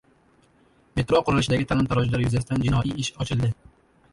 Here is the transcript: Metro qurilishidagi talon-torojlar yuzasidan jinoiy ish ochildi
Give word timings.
Metro 0.99 1.21
qurilishidagi 1.27 1.67
talon-torojlar 1.73 2.25
yuzasidan 2.25 2.67
jinoiy 2.67 2.95
ish 3.05 3.13
ochildi 3.27 3.53